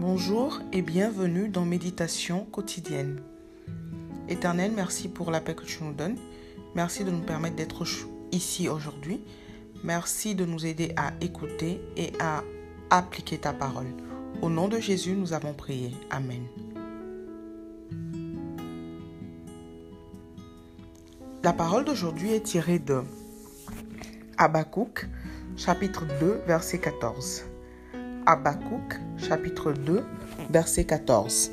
Bonjour 0.00 0.60
et 0.72 0.80
bienvenue 0.80 1.50
dans 1.50 1.66
Méditation 1.66 2.46
quotidienne. 2.46 3.20
Éternel, 4.30 4.72
merci 4.74 5.10
pour 5.10 5.30
la 5.30 5.42
paix 5.42 5.54
que 5.54 5.66
tu 5.66 5.84
nous 5.84 5.92
donnes. 5.92 6.16
Merci 6.74 7.04
de 7.04 7.10
nous 7.10 7.20
permettre 7.20 7.56
d'être 7.56 7.84
ici 8.32 8.70
aujourd'hui. 8.70 9.20
Merci 9.84 10.34
de 10.34 10.46
nous 10.46 10.64
aider 10.64 10.94
à 10.96 11.12
écouter 11.20 11.82
et 11.98 12.14
à 12.18 12.42
appliquer 12.88 13.36
ta 13.36 13.52
parole. 13.52 13.88
Au 14.40 14.48
nom 14.48 14.68
de 14.68 14.78
Jésus, 14.80 15.12
nous 15.12 15.34
avons 15.34 15.52
prié. 15.52 15.92
Amen. 16.08 16.46
La 21.42 21.52
parole 21.52 21.84
d'aujourd'hui 21.84 22.32
est 22.32 22.44
tirée 22.44 22.78
de 22.78 23.02
Habakkuk, 24.38 25.10
chapitre 25.58 26.06
2, 26.20 26.40
verset 26.46 26.78
14. 26.78 27.49
Habakkuk, 28.26 29.00
chapitre 29.16 29.72
2, 29.72 30.04
verset 30.50 30.84
14. 30.84 31.52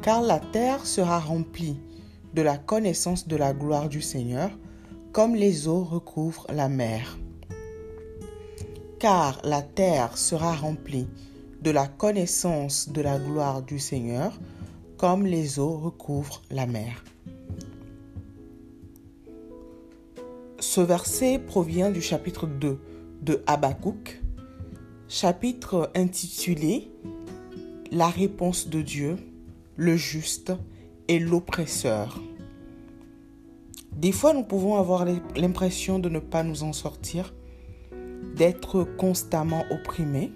Car 0.00 0.22
la 0.22 0.38
terre 0.38 0.86
sera 0.86 1.18
remplie 1.18 1.76
de 2.34 2.42
la 2.42 2.56
connaissance 2.56 3.26
de 3.26 3.36
la 3.36 3.52
gloire 3.52 3.88
du 3.88 4.00
Seigneur, 4.00 4.50
comme 5.12 5.34
les 5.34 5.66
eaux 5.66 5.82
recouvrent 5.82 6.46
la 6.52 6.68
mer. 6.68 7.18
Car 9.00 9.40
la 9.42 9.62
terre 9.62 10.16
sera 10.16 10.54
remplie 10.54 11.08
de 11.60 11.70
la 11.70 11.88
connaissance 11.88 12.88
de 12.88 13.00
la 13.00 13.18
gloire 13.18 13.62
du 13.62 13.78
Seigneur, 13.80 14.38
comme 14.96 15.26
les 15.26 15.58
eaux 15.58 15.76
recouvrent 15.76 16.42
la 16.50 16.66
mer. 16.66 17.04
Ce 20.60 20.80
verset 20.80 21.40
provient 21.40 21.90
du 21.90 22.00
chapitre 22.00 22.46
2 22.46 22.78
de 23.20 23.42
Habakkuk, 23.48 24.21
chapitre 25.12 25.90
intitulé 25.94 26.90
La 27.90 28.08
réponse 28.08 28.68
de 28.68 28.80
Dieu, 28.80 29.18
le 29.76 29.94
juste 29.94 30.54
et 31.06 31.18
l'oppresseur. 31.18 32.18
Des 33.94 34.10
fois, 34.10 34.32
nous 34.32 34.42
pouvons 34.42 34.76
avoir 34.76 35.04
l'impression 35.36 35.98
de 35.98 36.08
ne 36.08 36.18
pas 36.18 36.42
nous 36.42 36.62
en 36.62 36.72
sortir, 36.72 37.34
d'être 38.36 38.84
constamment 38.84 39.66
opprimés, 39.70 40.32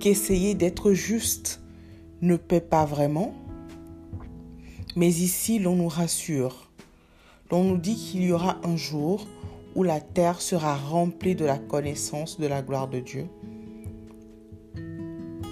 qu'essayer 0.00 0.54
d'être 0.54 0.94
juste 0.94 1.60
ne 2.22 2.36
paie 2.36 2.62
pas 2.62 2.86
vraiment. 2.86 3.34
Mais 4.96 5.08
ici, 5.08 5.58
l'on 5.58 5.76
nous 5.76 5.88
rassure. 5.88 6.70
L'on 7.50 7.64
nous 7.64 7.76
dit 7.76 7.96
qu'il 7.96 8.24
y 8.24 8.32
aura 8.32 8.56
un 8.64 8.76
jour 8.76 9.26
où 9.76 9.82
la 9.82 10.00
terre 10.00 10.40
sera 10.40 10.74
remplie 10.74 11.34
de 11.34 11.44
la 11.44 11.58
connaissance 11.58 12.40
de 12.40 12.46
la 12.46 12.62
gloire 12.62 12.88
de 12.88 12.98
Dieu. 12.98 13.26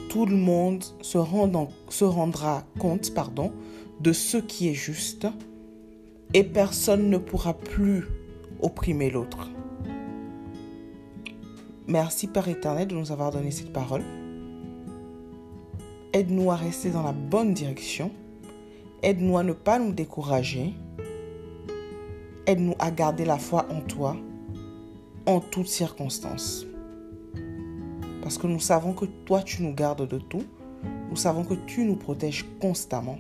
Tout 0.09 0.25
le 0.25 0.37
monde 0.37 0.83
se, 1.03 1.19
rendra 1.19 2.65
compte 2.79 3.13
pardon, 3.13 3.53
de 4.01 4.13
ce 4.13 4.39
qui 4.39 4.69
est 4.69 4.75
juste 4.75 5.27
et 6.33 6.43
personne 6.43 7.11
ne 7.11 7.19
pourra 7.19 7.53
plus 7.53 8.05
opprimer 8.63 9.11
l'autre. 9.11 9.51
Merci 11.87 12.27
Père 12.27 12.49
éternel 12.49 12.89
de 12.89 12.95
nous 12.95 13.13
avoir 13.13 13.31
donné 13.31 13.51
cette 13.51 13.75
parole. 13.75 14.03
Aide-nous 16.15 16.51
à 16.51 16.57
rester 16.57 16.91
dans 16.91 17.03
la 17.03 17.13
bonne 17.13 17.53
direction. 17.53 18.11
Aide-nous 19.03 19.37
à 19.37 19.43
ne 19.43 19.53
pas 19.53 19.79
nous 19.79 19.93
décourager. 19.93 20.73
Aide-nous 22.47 22.75
à 22.79 22.91
garder 22.91 23.25
la 23.25 23.39
foi 23.39 23.67
en 23.71 23.81
toi 23.81 24.17
en 25.27 25.41
toutes 25.41 25.69
circonstances. 25.69 26.67
Parce 28.23 28.39
que 28.39 28.47
nous 28.47 28.61
savons 28.61 28.93
que 28.93 29.05
toi, 29.05 29.43
tu 29.43 29.63
nous 29.63 29.75
gardes 29.75 30.09
de 30.09 30.19
tout. 30.19 30.45
Nous 31.11 31.17
savons 31.17 31.45
que 31.45 31.55
tu 31.55 31.85
nous 31.85 31.97
protèges 31.97 32.45
constamment. 32.61 33.19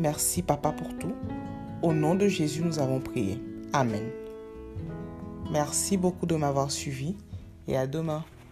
Merci, 0.00 0.42
Papa, 0.42 0.72
pour 0.72 0.96
tout. 0.98 1.14
Au 1.82 1.92
nom 1.92 2.14
de 2.14 2.28
Jésus, 2.28 2.62
nous 2.62 2.78
avons 2.78 3.00
prié. 3.00 3.40
Amen. 3.72 4.10
Merci 5.50 5.96
beaucoup 5.96 6.26
de 6.26 6.36
m'avoir 6.36 6.70
suivi 6.70 7.16
et 7.66 7.76
à 7.76 7.86
demain. 7.86 8.24